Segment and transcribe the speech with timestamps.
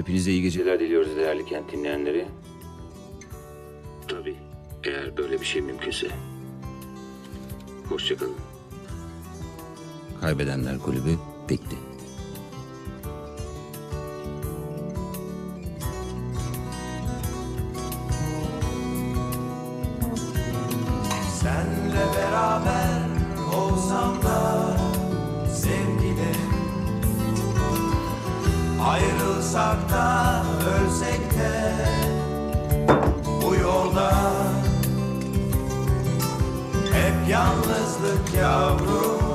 [0.00, 2.26] Hepinize iyi geceler diliyoruz değerli kent dinleyenleri.
[4.08, 4.36] Tabii.
[4.84, 6.06] Eğer böyle bir şey mümkünse.
[7.88, 8.34] Hoşçakalın.
[10.20, 11.18] Kaybedenler Kulübü
[11.48, 11.76] bitti.
[28.88, 30.42] Ayrılsak da
[30.76, 31.74] ölsek de
[33.42, 34.12] bu yolda
[36.92, 39.29] Hep yalnızlık yavrum